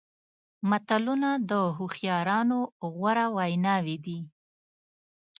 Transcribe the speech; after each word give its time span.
متلونه 0.69 1.29
د 1.49 1.51
هوښیارانو 1.77 2.59
غوره 2.93 3.25
ویناوې 3.37 3.97
دي. 4.05 4.19